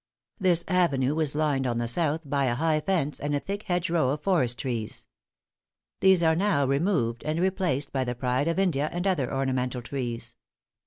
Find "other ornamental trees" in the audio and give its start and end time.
9.05-10.33